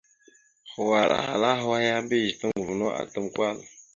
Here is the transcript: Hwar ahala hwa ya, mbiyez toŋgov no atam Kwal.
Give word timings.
Hwar 0.73 1.09
ahala 1.19 1.51
hwa 1.63 1.77
ya, 1.87 1.95
mbiyez 2.03 2.37
toŋgov 2.39 2.69
no 2.79 2.87
atam 3.01 3.25
Kwal. 3.35 3.57